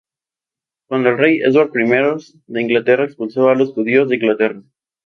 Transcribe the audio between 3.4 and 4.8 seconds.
a los judíos de Inglaterra.